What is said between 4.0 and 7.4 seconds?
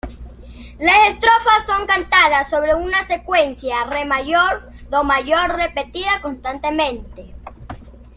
mayor-Do mayor, repetida constantemente.